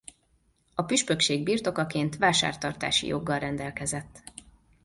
A 0.75 0.81
püspökség 0.81 1.43
birtokaként 1.43 2.17
vásártartási 2.17 3.07
joggal 3.07 3.39
rendelkezett. 3.39 4.23